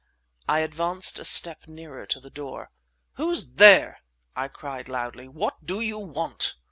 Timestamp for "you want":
5.79-6.55